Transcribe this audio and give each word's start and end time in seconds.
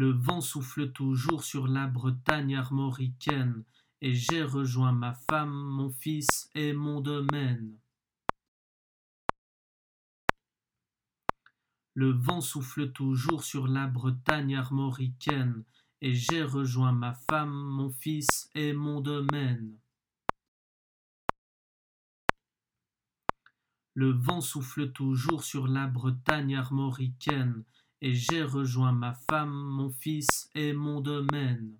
Le 0.00 0.12
vent 0.12 0.40
souffle 0.40 0.92
toujours 0.92 1.42
sur 1.42 1.66
la 1.66 1.88
Bretagne 1.88 2.54
armoricaine, 2.54 3.64
et 4.00 4.14
j'ai 4.14 4.44
rejoint 4.44 4.92
ma 4.92 5.12
femme, 5.12 5.50
mon 5.50 5.90
fils 5.90 6.48
et 6.54 6.72
mon 6.72 7.00
domaine. 7.00 7.76
Le 11.94 12.12
vent 12.12 12.40
souffle 12.40 12.92
toujours 12.92 13.42
sur 13.42 13.66
la 13.66 13.88
Bretagne 13.88 14.54
armoricaine, 14.54 15.64
et 16.00 16.14
j'ai 16.14 16.44
rejoint 16.44 16.92
ma 16.92 17.14
femme, 17.28 17.50
mon 17.50 17.90
fils 17.90 18.50
et 18.54 18.72
mon 18.72 19.00
domaine. 19.00 19.80
Le 23.94 24.12
vent 24.12 24.42
souffle 24.42 24.92
toujours 24.92 25.42
sur 25.42 25.66
la 25.66 25.88
Bretagne 25.88 26.54
armoricaine, 26.54 27.64
et 28.00 28.14
j'ai 28.14 28.42
rejoint 28.42 28.92
ma 28.92 29.14
femme, 29.30 29.52
mon 29.52 29.90
fils 29.90 30.50
et 30.54 30.72
mon 30.72 31.00
domaine. 31.00 31.76